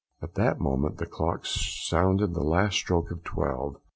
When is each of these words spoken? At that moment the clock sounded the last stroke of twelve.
At 0.19 0.33
that 0.33 0.59
moment 0.59 0.97
the 0.97 1.05
clock 1.05 1.45
sounded 1.45 2.33
the 2.33 2.41
last 2.41 2.73
stroke 2.73 3.11
of 3.11 3.23
twelve. 3.23 3.77